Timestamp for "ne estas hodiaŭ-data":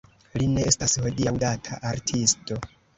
0.53-1.81